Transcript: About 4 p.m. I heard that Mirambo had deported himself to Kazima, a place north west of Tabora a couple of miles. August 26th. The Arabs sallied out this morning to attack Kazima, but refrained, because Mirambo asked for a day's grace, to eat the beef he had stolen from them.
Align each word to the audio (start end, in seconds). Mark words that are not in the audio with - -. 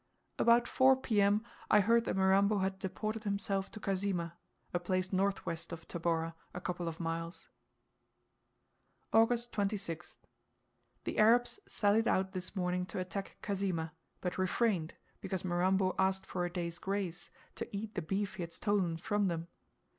About 0.39 0.67
4 0.67 0.95
p.m. 0.95 1.43
I 1.69 1.79
heard 1.79 2.05
that 2.05 2.15
Mirambo 2.15 2.57
had 2.57 2.79
deported 2.79 3.23
himself 3.23 3.69
to 3.69 3.79
Kazima, 3.79 4.33
a 4.73 4.79
place 4.79 5.13
north 5.13 5.45
west 5.45 5.71
of 5.71 5.87
Tabora 5.87 6.33
a 6.55 6.59
couple 6.59 6.87
of 6.87 6.99
miles. 6.99 7.49
August 9.13 9.51
26th. 9.51 10.17
The 11.03 11.19
Arabs 11.19 11.59
sallied 11.67 12.07
out 12.07 12.31
this 12.31 12.55
morning 12.55 12.87
to 12.87 12.97
attack 12.97 13.37
Kazima, 13.43 13.91
but 14.21 14.39
refrained, 14.39 14.95
because 15.19 15.45
Mirambo 15.45 15.93
asked 15.99 16.25
for 16.25 16.45
a 16.45 16.49
day's 16.51 16.79
grace, 16.79 17.29
to 17.53 17.69
eat 17.71 17.93
the 17.93 18.01
beef 18.01 18.33
he 18.37 18.41
had 18.41 18.51
stolen 18.51 18.97
from 18.97 19.27
them. 19.27 19.49